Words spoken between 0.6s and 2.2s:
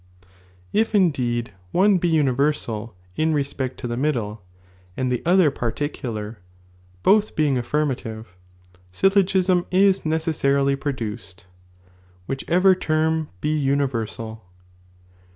If indeed one be